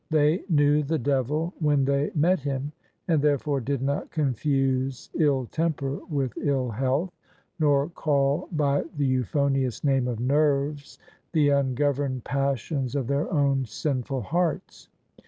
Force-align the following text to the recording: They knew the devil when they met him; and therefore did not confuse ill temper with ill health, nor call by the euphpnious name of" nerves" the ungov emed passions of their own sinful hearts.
They 0.09 0.43
knew 0.49 0.81
the 0.81 0.97
devil 0.97 1.53
when 1.59 1.85
they 1.85 2.09
met 2.15 2.39
him; 2.39 2.71
and 3.07 3.21
therefore 3.21 3.61
did 3.61 3.83
not 3.83 4.09
confuse 4.09 5.11
ill 5.13 5.45
temper 5.45 5.99
with 6.09 6.33
ill 6.41 6.71
health, 6.71 7.13
nor 7.59 7.87
call 7.89 8.49
by 8.51 8.83
the 8.97 9.05
euphpnious 9.05 9.83
name 9.83 10.07
of" 10.07 10.19
nerves" 10.19 10.97
the 11.33 11.49
ungov 11.49 11.75
emed 11.97 12.23
passions 12.23 12.95
of 12.95 13.05
their 13.05 13.31
own 13.31 13.63
sinful 13.65 14.23
hearts. 14.23 14.89